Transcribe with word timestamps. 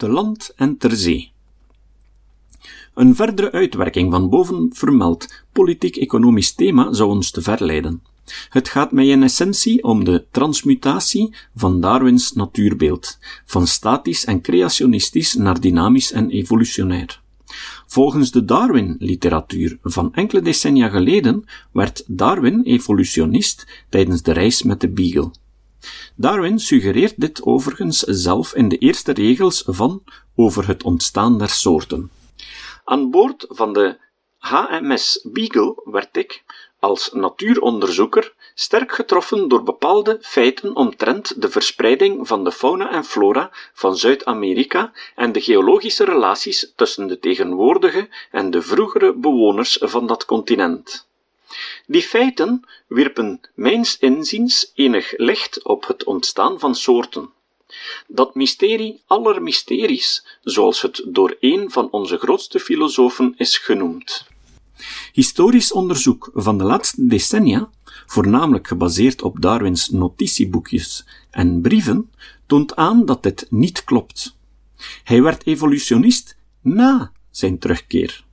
te 0.00 0.08
land 0.08 0.52
en 0.56 0.76
ter 0.76 0.96
zee. 0.96 1.32
Een 2.94 3.14
verdere 3.14 3.52
uitwerking 3.52 4.10
van 4.10 4.28
boven 4.28 4.70
vermeld 4.72 5.44
politiek-economisch 5.52 6.54
thema 6.54 6.92
zou 6.92 7.10
ons 7.10 7.30
te 7.30 7.42
ver 7.42 7.64
leiden. 7.64 8.02
Het 8.48 8.68
gaat 8.68 8.92
mij 8.92 9.06
in 9.06 9.22
essentie 9.22 9.84
om 9.84 10.04
de 10.04 10.24
transmutatie 10.30 11.34
van 11.54 11.80
Darwins 11.80 12.32
natuurbeeld, 12.32 13.18
van 13.44 13.66
statisch 13.66 14.24
en 14.24 14.40
creationistisch 14.40 15.34
naar 15.34 15.60
dynamisch 15.60 16.12
en 16.12 16.30
evolutionair. 16.30 17.20
Volgens 17.86 18.30
de 18.30 18.44
Darwin-literatuur 18.44 19.78
van 19.82 20.14
enkele 20.14 20.42
decennia 20.42 20.88
geleden 20.88 21.44
werd 21.72 22.04
Darwin 22.06 22.62
evolutionist 22.62 23.66
tijdens 23.88 24.22
de 24.22 24.32
reis 24.32 24.62
met 24.62 24.80
de 24.80 24.88
Beagle. 24.88 25.30
Darwin 26.14 26.58
suggereert 26.58 27.14
dit 27.16 27.42
overigens 27.42 27.98
zelf 27.98 28.54
in 28.54 28.68
de 28.68 28.78
eerste 28.78 29.12
regels 29.12 29.62
van 29.66 30.02
Over 30.36 30.66
het 30.66 30.82
ontstaan 30.82 31.38
der 31.38 31.48
soorten. 31.48 32.10
Aan 32.84 33.10
boord 33.10 33.44
van 33.48 33.72
de 33.72 33.98
HMS 34.38 35.26
Beagle 35.32 35.82
werd 35.84 36.16
ik, 36.16 36.44
als 36.78 37.10
natuuronderzoeker, 37.12 38.34
sterk 38.54 38.92
getroffen 38.92 39.48
door 39.48 39.62
bepaalde 39.62 40.18
feiten 40.20 40.76
omtrent 40.76 41.42
de 41.42 41.50
verspreiding 41.50 42.28
van 42.28 42.44
de 42.44 42.52
fauna 42.52 42.90
en 42.90 43.04
flora 43.04 43.50
van 43.72 43.96
Zuid-Amerika 43.96 44.92
en 45.14 45.32
de 45.32 45.40
geologische 45.40 46.04
relaties 46.04 46.72
tussen 46.76 47.06
de 47.06 47.18
tegenwoordige 47.18 48.08
en 48.30 48.50
de 48.50 48.62
vroegere 48.62 49.14
bewoners 49.14 49.78
van 49.80 50.06
dat 50.06 50.24
continent. 50.24 51.08
Die 51.86 52.02
feiten 52.02 52.64
wierpen 52.86 53.40
mijns 53.54 53.98
inziens 53.98 54.70
enig 54.74 55.12
licht 55.16 55.64
op 55.64 55.86
het 55.86 56.04
ontstaan 56.04 56.58
van 56.58 56.74
soorten. 56.74 57.30
Dat 58.06 58.34
mysterie 58.34 59.02
aller 59.06 59.42
mysteries, 59.42 60.26
zoals 60.42 60.82
het 60.82 61.02
door 61.06 61.36
een 61.40 61.70
van 61.70 61.90
onze 61.90 62.18
grootste 62.18 62.60
filosofen 62.60 63.34
is 63.36 63.58
genoemd. 63.58 64.26
Historisch 65.12 65.72
onderzoek 65.72 66.30
van 66.34 66.58
de 66.58 66.64
laatste 66.64 67.06
decennia, 67.06 67.70
voornamelijk 68.06 68.68
gebaseerd 68.68 69.22
op 69.22 69.40
Darwins 69.40 69.88
notitieboekjes 69.88 71.04
en 71.30 71.60
brieven, 71.60 72.10
toont 72.46 72.76
aan 72.76 73.04
dat 73.04 73.22
dit 73.22 73.46
niet 73.50 73.84
klopt. 73.84 74.36
Hij 75.04 75.22
werd 75.22 75.46
evolutionist 75.46 76.36
na 76.62 77.12
zijn 77.30 77.58
terugkeer. 77.58 78.24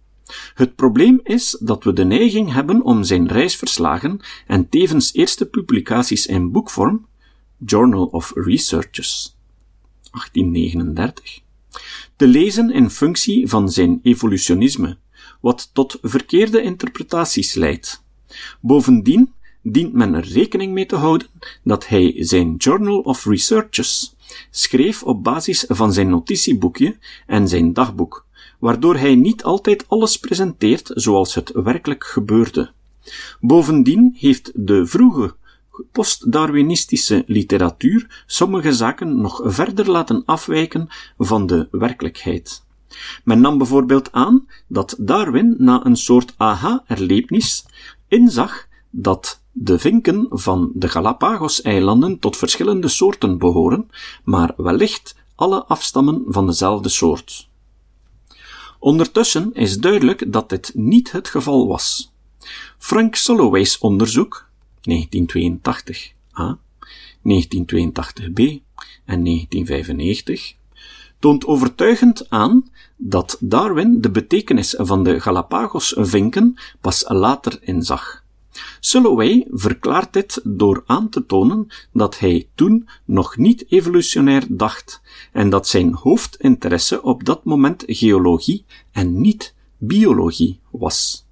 Het 0.53 0.75
probleem 0.75 1.19
is 1.23 1.57
dat 1.59 1.83
we 1.83 1.93
de 1.93 2.05
neiging 2.05 2.53
hebben 2.53 2.81
om 2.81 3.03
zijn 3.03 3.27
reisverslagen 3.27 4.19
en 4.47 4.69
tevens 4.69 5.13
eerste 5.13 5.45
publicaties 5.45 6.25
in 6.25 6.51
boekvorm, 6.51 7.07
Journal 7.65 8.05
of 8.05 8.31
Researches, 8.35 9.37
1839, 10.11 11.41
te 12.15 12.27
lezen 12.27 12.71
in 12.71 12.89
functie 12.89 13.47
van 13.47 13.71
zijn 13.71 13.99
evolutionisme, 14.03 14.97
wat 15.41 15.69
tot 15.73 15.97
verkeerde 16.01 16.61
interpretaties 16.61 17.53
leidt. 17.53 18.03
Bovendien 18.61 19.33
dient 19.61 19.93
men 19.93 20.13
er 20.13 20.27
rekening 20.27 20.73
mee 20.73 20.85
te 20.85 20.95
houden 20.95 21.27
dat 21.63 21.87
hij 21.87 22.13
zijn 22.17 22.55
Journal 22.55 22.99
of 22.99 23.25
Researches 23.25 24.15
schreef 24.49 25.03
op 25.03 25.23
basis 25.23 25.65
van 25.67 25.93
zijn 25.93 26.09
notitieboekje 26.09 26.97
en 27.25 27.47
zijn 27.47 27.73
dagboek, 27.73 28.26
waardoor 28.59 28.95
hij 28.95 29.15
niet 29.15 29.43
altijd 29.43 29.85
alles 29.87 30.19
presenteert 30.19 30.91
zoals 30.93 31.35
het 31.35 31.51
werkelijk 31.53 32.03
gebeurde. 32.03 32.71
Bovendien 33.39 34.15
heeft 34.19 34.51
de 34.55 34.85
vroege 34.85 35.35
postdarwinistische 35.91 37.23
literatuur 37.27 38.23
sommige 38.25 38.73
zaken 38.73 39.21
nog 39.21 39.41
verder 39.43 39.91
laten 39.91 40.23
afwijken 40.25 40.87
van 41.17 41.45
de 41.45 41.67
werkelijkheid. 41.71 42.65
Men 43.23 43.41
nam 43.41 43.57
bijvoorbeeld 43.57 44.11
aan 44.11 44.47
dat 44.67 44.95
Darwin 44.99 45.55
na 45.57 45.85
een 45.85 45.97
soort 45.97 46.33
aha-erlevenis 46.37 47.65
inzag 48.07 48.67
dat 48.89 49.41
de 49.51 49.79
vinken 49.79 50.27
van 50.29 50.71
de 50.73 50.89
Galapagos-eilanden 50.89 52.19
tot 52.19 52.37
verschillende 52.37 52.87
soorten 52.87 53.37
behoren, 53.37 53.89
maar 54.23 54.53
wellicht 54.57 55.15
alle 55.35 55.63
afstammen 55.63 56.23
van 56.27 56.45
dezelfde 56.45 56.89
soort. 56.89 57.49
Ondertussen 58.87 59.53
is 59.53 59.77
duidelijk 59.77 60.31
dat 60.31 60.49
dit 60.49 60.71
niet 60.75 61.11
het 61.11 61.27
geval 61.27 61.67
was. 61.67 62.13
Frank 62.77 63.15
Soloway's 63.15 63.77
onderzoek, 63.77 64.49
1982a, 64.89 66.43
1982b 66.43 68.41
en 69.05 69.23
1995, 69.23 70.53
toont 71.19 71.45
overtuigend 71.45 72.29
aan 72.29 72.69
dat 72.97 73.37
Darwin 73.39 74.01
de 74.01 74.11
betekenis 74.11 74.75
van 74.77 75.03
de 75.03 75.19
Galapagos-vinken 75.19 76.55
pas 76.81 77.05
later 77.07 77.57
inzag. 77.61 78.23
Soloway 78.79 79.47
verklaart 79.51 80.13
dit 80.13 80.41
door 80.43 80.83
aan 80.85 81.09
te 81.09 81.25
tonen 81.25 81.67
dat 81.91 82.19
hij 82.19 82.47
toen 82.55 82.89
nog 83.05 83.37
niet 83.37 83.65
evolutionair 83.71 84.43
dacht 84.49 85.01
en 85.31 85.49
dat 85.49 85.67
zijn 85.67 85.93
hoofdinteresse 85.93 87.01
op 87.01 87.25
dat 87.25 87.43
moment 87.43 87.83
geologie 87.87 88.65
en 88.91 89.21
niet 89.21 89.53
biologie 89.77 90.59
was. 90.71 91.25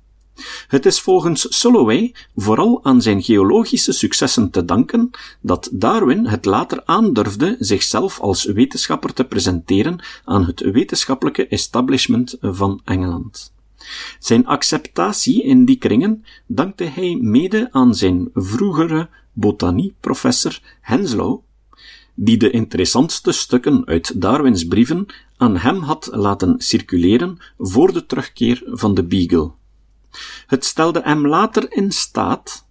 Het 0.67 0.85
is 0.85 1.01
volgens 1.01 1.59
Soloway 1.59 2.13
vooral 2.35 2.79
aan 2.83 3.01
zijn 3.01 3.23
geologische 3.23 3.91
successen 3.91 4.49
te 4.49 4.65
danken 4.65 5.09
dat 5.41 5.69
Darwin 5.71 6.25
het 6.25 6.45
later 6.45 6.81
aandurfde 6.85 7.55
zichzelf 7.59 8.19
als 8.19 8.45
wetenschapper 8.45 9.13
te 9.13 9.23
presenteren 9.23 10.03
aan 10.25 10.45
het 10.45 10.59
wetenschappelijke 10.59 11.47
establishment 11.47 12.37
van 12.41 12.81
Engeland. 12.83 13.53
Zijn 14.19 14.47
acceptatie 14.47 15.43
in 15.43 15.65
die 15.65 15.77
kringen 15.77 16.25
dankte 16.47 16.83
hij 16.83 17.17
mede 17.21 17.67
aan 17.71 17.95
zijn 17.95 18.29
vroegere 18.33 19.09
botanieprofessor 19.33 20.59
Henslow, 20.81 21.39
die 22.13 22.37
de 22.37 22.49
interessantste 22.49 23.31
stukken 23.31 23.85
uit 23.85 24.21
Darwins 24.21 24.67
brieven 24.67 25.05
aan 25.37 25.57
hem 25.57 25.81
had 25.81 26.09
laten 26.11 26.55
circuleren 26.57 27.37
voor 27.57 27.93
de 27.93 28.05
terugkeer 28.05 28.63
van 28.65 28.93
de 28.93 29.03
Beagle. 29.03 29.51
Het 30.47 30.65
stelde 30.65 31.01
hem 31.03 31.27
later 31.27 31.71
in 31.71 31.91
staat 31.91 32.67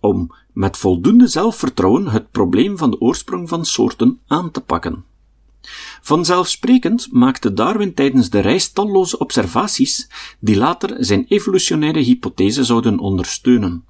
om 0.00 0.34
met 0.52 0.76
voldoende 0.76 1.26
zelfvertrouwen 1.26 2.08
het 2.08 2.30
probleem 2.30 2.78
van 2.78 2.90
de 2.90 3.00
oorsprong 3.00 3.48
van 3.48 3.64
soorten 3.64 4.20
aan 4.26 4.50
te 4.50 4.60
pakken. 4.60 5.04
Vanzelfsprekend 6.04 7.08
maakte 7.12 7.52
Darwin 7.52 7.94
tijdens 7.94 8.30
de 8.30 8.40
reis 8.40 8.72
talloze 8.72 9.18
observaties 9.18 10.08
die 10.38 10.56
later 10.56 11.04
zijn 11.04 11.24
evolutionaire 11.28 12.00
hypothese 12.00 12.64
zouden 12.64 12.98
ondersteunen. 12.98 13.84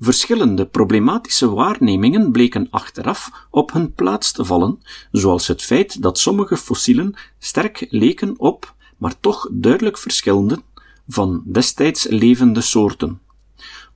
Verschillende 0.00 0.66
problematische 0.66 1.50
waarnemingen 1.50 2.32
bleken 2.32 2.68
achteraf 2.70 3.46
op 3.50 3.72
hun 3.72 3.92
plaats 3.92 4.32
te 4.32 4.44
vallen, 4.44 4.82
zoals 5.10 5.46
het 5.46 5.62
feit 5.62 6.02
dat 6.02 6.18
sommige 6.18 6.56
fossielen 6.56 7.14
sterk 7.38 7.86
leken 7.90 8.34
op, 8.38 8.74
maar 8.96 9.20
toch 9.20 9.48
duidelijk 9.52 9.98
verschilden 9.98 10.62
van 11.08 11.42
destijds 11.44 12.06
levende 12.08 12.60
soorten. 12.60 13.20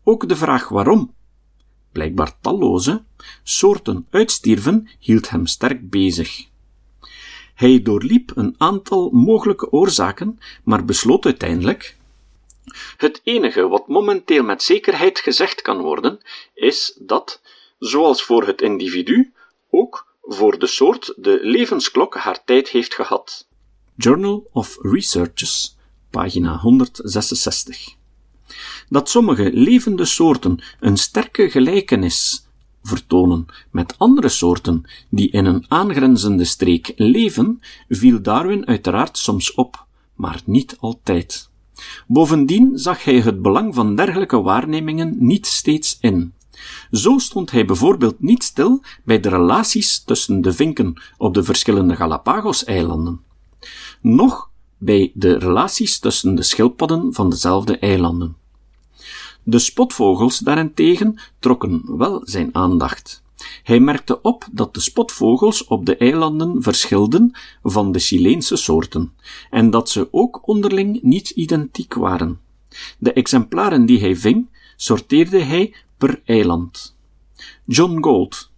Ook 0.04 0.28
de 0.28 0.36
vraag 0.36 0.68
waarom, 0.68 1.14
blijkbaar 1.92 2.40
talloze, 2.40 3.02
soorten 3.42 4.06
uitstierven 4.10 4.88
hield 4.98 5.30
hem 5.30 5.46
sterk 5.46 5.90
bezig. 5.90 6.49
Hij 7.60 7.82
doorliep 7.82 8.32
een 8.34 8.54
aantal 8.58 9.10
mogelijke 9.10 9.72
oorzaken, 9.72 10.38
maar 10.64 10.84
besloot 10.84 11.24
uiteindelijk 11.24 11.96
het 12.96 13.20
enige 13.24 13.68
wat 13.68 13.88
momenteel 13.88 14.42
met 14.42 14.62
zekerheid 14.62 15.18
gezegd 15.18 15.62
kan 15.62 15.80
worden, 15.80 16.20
is 16.54 16.96
dat, 17.00 17.40
zoals 17.78 18.22
voor 18.22 18.46
het 18.46 18.62
individu, 18.62 19.32
ook 19.70 20.06
voor 20.22 20.58
de 20.58 20.66
soort 20.66 21.14
de 21.16 21.38
levensklok 21.42 22.14
haar 22.14 22.44
tijd 22.44 22.68
heeft 22.68 22.94
gehad. 22.94 23.46
Journal 23.96 24.48
of 24.52 24.78
Researches, 24.80 25.76
pagina 26.10 26.58
166. 26.58 27.94
Dat 28.88 29.08
sommige 29.08 29.50
levende 29.52 30.04
soorten 30.04 30.62
een 30.80 30.96
sterke 30.96 31.50
gelijkenis 31.50 32.48
vertonen 32.90 33.46
met 33.70 33.94
andere 33.98 34.28
soorten 34.28 34.84
die 35.10 35.30
in 35.30 35.44
een 35.44 35.64
aangrenzende 35.68 36.44
streek 36.44 36.92
leven, 36.96 37.60
viel 37.88 38.22
Darwin 38.22 38.66
uiteraard 38.66 39.18
soms 39.18 39.54
op, 39.54 39.86
maar 40.14 40.40
niet 40.44 40.76
altijd. 40.80 41.50
Bovendien 42.06 42.78
zag 42.78 43.04
hij 43.04 43.20
het 43.20 43.42
belang 43.42 43.74
van 43.74 43.96
dergelijke 43.96 44.40
waarnemingen 44.42 45.16
niet 45.18 45.46
steeds 45.46 45.98
in. 46.00 46.34
Zo 46.90 47.18
stond 47.18 47.50
hij 47.50 47.64
bijvoorbeeld 47.64 48.20
niet 48.20 48.42
stil 48.42 48.82
bij 49.04 49.20
de 49.20 49.28
relaties 49.28 50.04
tussen 50.04 50.40
de 50.40 50.52
vinken 50.52 51.02
op 51.18 51.34
de 51.34 51.42
verschillende 51.42 51.96
Galapagos-eilanden, 51.96 53.20
noch 54.00 54.50
bij 54.78 55.12
de 55.14 55.38
relaties 55.38 55.98
tussen 55.98 56.34
de 56.34 56.42
schildpadden 56.42 57.14
van 57.14 57.30
dezelfde 57.30 57.78
eilanden. 57.78 58.36
De 59.42 59.58
spotvogels 59.58 60.38
daarentegen 60.38 61.20
trokken 61.38 61.96
wel 61.96 62.20
zijn 62.24 62.54
aandacht. 62.54 63.22
Hij 63.62 63.80
merkte 63.80 64.22
op 64.22 64.48
dat 64.52 64.74
de 64.74 64.80
spotvogels 64.80 65.64
op 65.64 65.86
de 65.86 65.96
eilanden 65.96 66.62
verschilden 66.62 67.32
van 67.62 67.92
de 67.92 67.98
Chileense 67.98 68.56
soorten, 68.56 69.12
en 69.50 69.70
dat 69.70 69.88
ze 69.88 70.08
ook 70.10 70.48
onderling 70.48 71.02
niet 71.02 71.30
identiek 71.30 71.94
waren. 71.94 72.40
De 72.98 73.12
exemplaren 73.12 73.86
die 73.86 74.00
hij 74.00 74.16
ving, 74.16 74.48
sorteerde 74.76 75.38
hij 75.38 75.74
per 75.98 76.20
eiland. 76.24 76.96
John 77.64 78.02
Gould, 78.02 78.49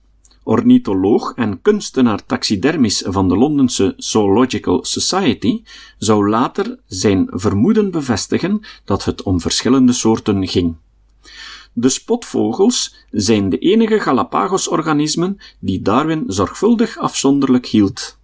ornitholoog 0.43 1.33
en 1.37 1.63
kunstenaar 1.63 2.27
taxidermis 2.27 3.03
van 3.07 3.29
de 3.29 3.37
Londense 3.37 3.95
Zoological 3.97 4.85
Society, 4.85 5.63
zou 5.99 6.29
later 6.29 6.79
zijn 6.87 7.27
vermoeden 7.31 7.91
bevestigen 7.91 8.61
dat 8.85 9.05
het 9.05 9.23
om 9.23 9.41
verschillende 9.41 9.93
soorten 9.93 10.49
ging. 10.49 10.77
De 11.73 11.89
spotvogels 11.89 12.95
zijn 13.11 13.49
de 13.49 13.59
enige 13.59 14.01
Galapagos-organismen 14.01 15.39
die 15.59 15.83
Darwin 15.83 16.25
zorgvuldig 16.27 16.99
afzonderlijk 16.99 17.67
hield. 17.67 18.19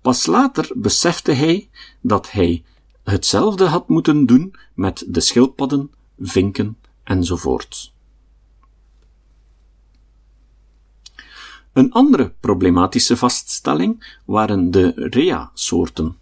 Pas 0.00 0.26
later 0.26 0.70
besefte 0.74 1.32
hij 1.32 1.68
dat 2.00 2.30
hij 2.30 2.64
hetzelfde 3.04 3.64
had 3.64 3.88
moeten 3.88 4.26
doen 4.26 4.54
met 4.74 5.04
de 5.08 5.20
schildpadden, 5.20 5.90
vinken 6.18 6.76
enzovoort. 7.04 7.93
Een 11.74 11.92
andere 11.92 12.32
problematische 12.40 13.16
vaststelling 13.16 14.18
waren 14.24 14.70
de 14.70 14.92
rea-soorten. 14.94 16.16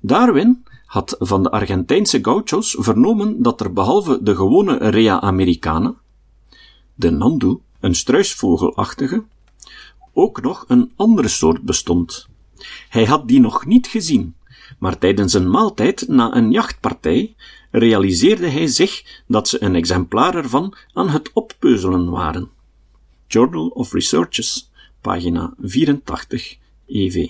Darwin 0.00 0.64
had 0.86 1.16
van 1.18 1.42
de 1.42 1.50
Argentijnse 1.50 2.18
gauchos 2.22 2.76
vernomen 2.78 3.42
dat 3.42 3.60
er 3.60 3.72
behalve 3.72 4.22
de 4.22 4.36
gewone 4.36 4.76
Rea 4.76 5.20
americana, 5.20 5.94
de 6.94 7.10
nandu, 7.10 7.58
een 7.80 7.94
struisvogelachtige, 7.94 9.24
ook 10.12 10.42
nog 10.42 10.64
een 10.68 10.92
andere 10.96 11.28
soort 11.28 11.62
bestond. 11.62 12.28
Hij 12.88 13.04
had 13.04 13.28
die 13.28 13.40
nog 13.40 13.66
niet 13.66 13.86
gezien, 13.86 14.34
maar 14.78 14.98
tijdens 14.98 15.32
een 15.32 15.50
maaltijd 15.50 16.08
na 16.08 16.36
een 16.36 16.50
jachtpartij 16.50 17.34
realiseerde 17.70 18.48
hij 18.48 18.66
zich 18.66 19.22
dat 19.26 19.48
ze 19.48 19.62
een 19.62 19.74
exemplaar 19.74 20.34
ervan 20.34 20.74
aan 20.92 21.08
het 21.08 21.30
oppeuzelen 21.32 22.10
waren. 22.10 22.50
Journal 23.26 23.66
of 23.66 23.92
Researches, 23.92 24.70
pagina 25.04 25.54
84 25.60 26.56
EV. 26.86 27.28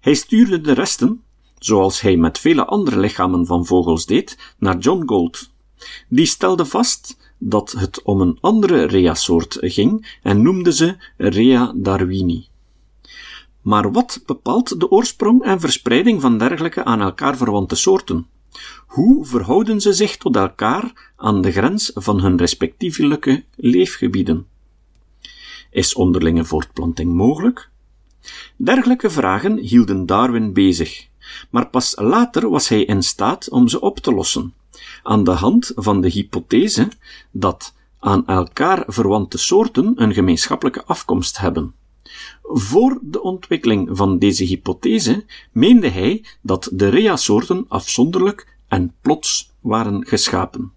Hij 0.00 0.14
stuurde 0.14 0.60
de 0.60 0.72
resten, 0.72 1.22
zoals 1.58 2.00
hij 2.00 2.16
met 2.16 2.38
vele 2.38 2.64
andere 2.64 2.98
lichamen 2.98 3.46
van 3.46 3.66
vogels 3.66 4.06
deed, 4.06 4.54
naar 4.58 4.78
John 4.78 5.02
Gould. 5.06 5.50
Die 6.08 6.26
stelde 6.26 6.64
vast 6.64 7.16
dat 7.38 7.72
het 7.72 8.02
om 8.02 8.20
een 8.20 8.38
andere 8.40 8.84
rea-soort 8.84 9.56
ging 9.60 10.18
en 10.22 10.42
noemde 10.42 10.72
ze 10.72 10.96
Rea 11.16 11.72
darwini. 11.76 12.46
Maar 13.60 13.92
wat 13.92 14.22
bepaalt 14.26 14.80
de 14.80 14.90
oorsprong 14.90 15.42
en 15.42 15.60
verspreiding 15.60 16.20
van 16.20 16.38
dergelijke 16.38 16.84
aan 16.84 17.00
elkaar 17.00 17.36
verwante 17.36 17.74
soorten? 17.74 18.26
Hoe 18.86 19.26
verhouden 19.26 19.80
ze 19.80 19.92
zich 19.92 20.16
tot 20.16 20.36
elkaar 20.36 21.12
aan 21.16 21.42
de 21.42 21.52
grens 21.52 21.90
van 21.94 22.20
hun 22.20 22.36
respectievelijke 22.36 23.44
leefgebieden? 23.56 24.46
Is 25.72 25.94
onderlinge 25.94 26.44
voortplanting 26.44 27.12
mogelijk? 27.12 27.70
Dergelijke 28.56 29.10
vragen 29.10 29.58
hielden 29.58 30.06
Darwin 30.06 30.52
bezig, 30.52 31.08
maar 31.50 31.68
pas 31.68 31.96
later 31.96 32.50
was 32.50 32.68
hij 32.68 32.84
in 32.84 33.02
staat 33.02 33.48
om 33.48 33.68
ze 33.68 33.80
op 33.80 33.98
te 33.98 34.12
lossen, 34.12 34.54
aan 35.02 35.24
de 35.24 35.30
hand 35.30 35.72
van 35.74 36.00
de 36.00 36.08
hypothese 36.08 36.88
dat 37.30 37.74
aan 37.98 38.26
elkaar 38.26 38.84
verwante 38.86 39.38
soorten 39.38 39.92
een 39.96 40.14
gemeenschappelijke 40.14 40.84
afkomst 40.84 41.38
hebben. 41.38 41.74
Voor 42.42 42.98
de 43.02 43.22
ontwikkeling 43.22 43.88
van 43.92 44.18
deze 44.18 44.44
hypothese 44.44 45.24
meende 45.52 45.88
hij 45.88 46.24
dat 46.40 46.68
de 46.72 46.88
rea-soorten 46.88 47.64
afzonderlijk 47.68 48.56
en 48.68 48.94
plots 49.00 49.50
waren 49.60 50.06
geschapen. 50.06 50.72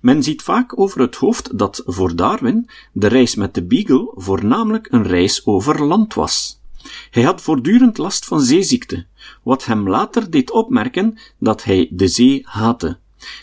Men 0.00 0.22
ziet 0.22 0.42
vaak 0.42 0.78
over 0.78 1.00
het 1.00 1.16
hoofd 1.16 1.58
dat 1.58 1.82
voor 1.86 2.16
Darwin 2.16 2.68
de 2.92 3.06
reis 3.06 3.34
met 3.34 3.54
de 3.54 3.64
Beagle 3.64 4.12
voornamelijk 4.14 4.86
een 4.90 5.06
reis 5.06 5.46
over 5.46 5.84
land 5.84 6.14
was. 6.14 6.60
Hij 7.10 7.22
had 7.22 7.42
voortdurend 7.42 7.98
last 7.98 8.24
van 8.24 8.40
zeeziekte, 8.40 9.06
wat 9.42 9.64
hem 9.64 9.88
later 9.88 10.30
deed 10.30 10.50
opmerken 10.50 11.18
dat 11.38 11.64
hij 11.64 11.88
de 11.90 12.08
zee 12.08 12.40
haatte, 12.44 12.98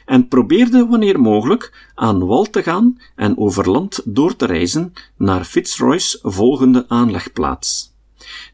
en 0.05 0.27
probeerde 0.27 0.85
wanneer 0.85 1.19
mogelijk 1.19 1.89
aan 1.95 2.25
wal 2.25 2.49
te 2.49 2.63
gaan 2.63 2.99
en 3.15 3.37
over 3.37 3.69
land 3.69 4.01
door 4.05 4.35
te 4.35 4.45
reizen 4.45 4.93
naar 5.17 5.43
Fitzroy's 5.43 6.19
volgende 6.21 6.85
aanlegplaats. 6.87 7.93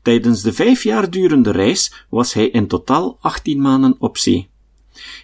Tijdens 0.02 0.42
de 0.42 0.54
vijf 0.54 0.84
jaar 0.84 1.10
durende 1.10 1.52
reis 1.52 2.06
was 2.10 2.34
hij 2.34 2.48
in 2.48 2.68
totaal 2.68 3.18
18 3.22 3.62
maanden 3.62 3.96
op 4.00 4.18
zee. 4.18 4.50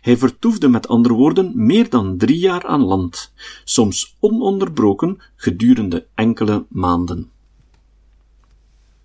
Hij 0.02 0.18
vertoefde 0.18 0.68
met 0.68 0.88
andere 0.88 1.14
woorden 1.14 1.52
meer 1.56 1.90
dan 1.90 2.18
drie 2.18 2.40
jaar 2.40 2.66
aan 2.66 2.84
land, 2.84 3.34
soms 3.64 4.16
ononderbroken 4.20 5.22
gedurende 5.36 6.08
enkele 6.16 6.66
maanden. 6.70 7.33